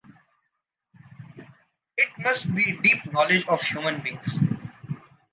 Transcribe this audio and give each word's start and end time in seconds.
It 1.95 2.09
must 2.17 2.51
be 2.55 2.71
a 2.71 2.81
deep 2.81 3.13
knowledge 3.13 3.45
of 3.47 3.61
human 3.61 4.01
beings. 4.01 4.39